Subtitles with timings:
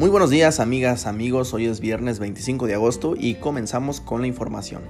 [0.00, 4.28] Muy buenos días amigas, amigos, hoy es viernes 25 de agosto y comenzamos con la
[4.28, 4.80] información.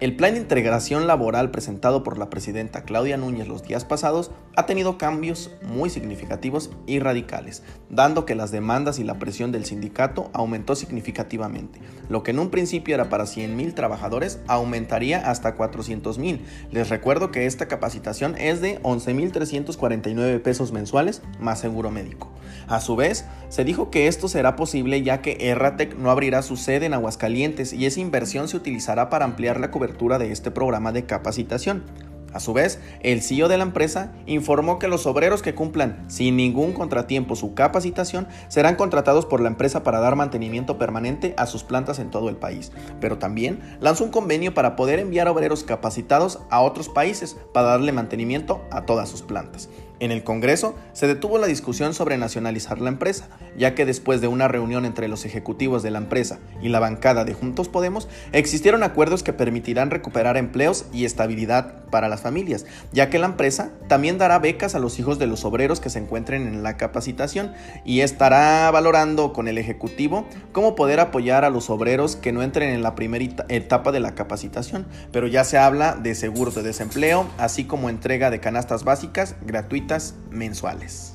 [0.00, 4.64] El plan de integración laboral presentado por la presidenta Claudia Núñez los días pasados ha
[4.64, 10.30] tenido cambios muy significativos y radicales, dando que las demandas y la presión del sindicato
[10.32, 11.80] aumentó significativamente.
[12.08, 16.40] Lo que en un principio era para 100.000 trabajadores aumentaría hasta 400.000.
[16.70, 22.30] Les recuerdo que esta capacitación es de 11.349 pesos mensuales más seguro médico.
[22.68, 26.56] A su vez, se dijo que esto será posible ya que Erratec no abrirá su
[26.56, 30.92] sede en Aguascalientes y esa inversión se utilizará para ampliar la cobertura de este programa
[30.92, 31.84] de capacitación.
[32.32, 36.36] A su vez, el CEO de la empresa informó que los obreros que cumplan sin
[36.36, 41.64] ningún contratiempo su capacitación serán contratados por la empresa para dar mantenimiento permanente a sus
[41.64, 46.38] plantas en todo el país, pero también lanzó un convenio para poder enviar obreros capacitados
[46.50, 49.68] a otros países para darle mantenimiento a todas sus plantas.
[50.00, 53.28] En el Congreso se detuvo la discusión sobre nacionalizar la empresa,
[53.58, 57.26] ya que después de una reunión entre los ejecutivos de la empresa y la bancada
[57.26, 63.10] de Juntos Podemos, existieron acuerdos que permitirán recuperar empleos y estabilidad para las familias, ya
[63.10, 66.46] que la empresa también dará becas a los hijos de los obreros que se encuentren
[66.46, 67.52] en la capacitación
[67.84, 72.70] y estará valorando con el Ejecutivo cómo poder apoyar a los obreros que no entren
[72.70, 73.10] en la primera
[73.48, 78.30] etapa de la capacitación, pero ya se habla de seguros de desempleo, así como entrega
[78.30, 79.89] de canastas básicas gratuitas
[80.30, 81.14] mensuales.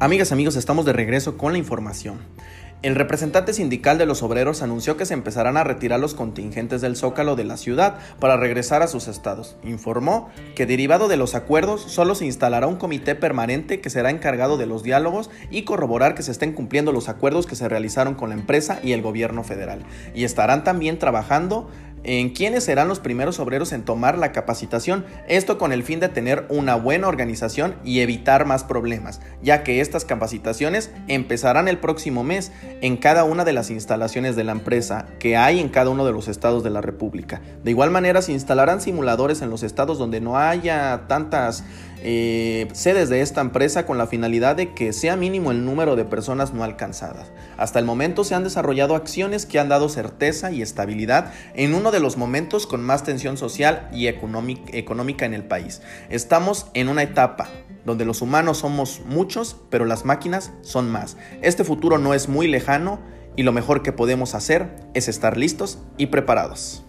[0.00, 2.18] Amigas, amigos, estamos de regreso con la información.
[2.82, 6.96] El representante sindical de los obreros anunció que se empezarán a retirar los contingentes del
[6.96, 9.56] zócalo de la ciudad para regresar a sus estados.
[9.62, 14.56] Informó que derivado de los acuerdos solo se instalará un comité permanente que será encargado
[14.56, 18.30] de los diálogos y corroborar que se estén cumpliendo los acuerdos que se realizaron con
[18.30, 19.84] la empresa y el gobierno federal.
[20.14, 21.68] Y estarán también trabajando
[22.04, 26.08] en quiénes serán los primeros obreros en tomar la capacitación, esto con el fin de
[26.08, 32.24] tener una buena organización y evitar más problemas, ya que estas capacitaciones empezarán el próximo
[32.24, 36.06] mes en cada una de las instalaciones de la empresa que hay en cada uno
[36.06, 37.40] de los estados de la República.
[37.62, 41.64] De igual manera se instalarán simuladores en los estados donde no haya tantas
[42.02, 46.06] eh, sedes de esta empresa con la finalidad de que sea mínimo el número de
[46.06, 47.30] personas no alcanzadas.
[47.58, 51.96] Hasta el momento se han desarrollado acciones que han dado certeza y estabilidad en uno
[51.96, 55.82] de los momentos con más tensión social y económica en el país.
[56.08, 57.48] Estamos en una etapa
[57.84, 61.16] donde los humanos somos muchos, pero las máquinas son más.
[61.42, 63.00] Este futuro no es muy lejano
[63.34, 66.84] y lo mejor que podemos hacer es estar listos y preparados.